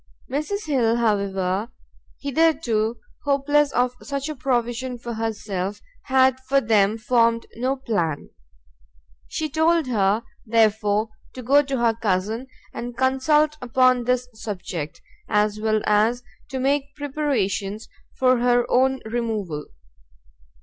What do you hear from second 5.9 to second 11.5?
had for them formed no plan. She told her, therefore, to